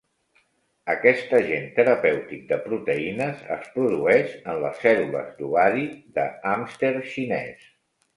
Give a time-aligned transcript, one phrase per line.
[0.91, 5.85] Aquest agent terapèutic de proteïnes es produeix en les cèl·lules d'ovari
[6.17, 7.69] de hàmster xinès.